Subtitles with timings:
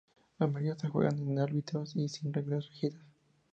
[0.39, 3.03] La mayoría se juegan sin árbitros, y sin reglas rígidas.